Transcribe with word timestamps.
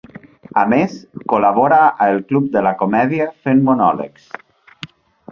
A 0.59 0.61
més, 0.69 0.93
col·labora 1.33 1.77
a 1.89 2.07
El 2.13 2.17
club 2.31 2.47
de 2.55 2.63
la 2.67 2.71
comèdia 2.79 3.27
fent 3.43 3.61
monòlegs. 3.69 4.25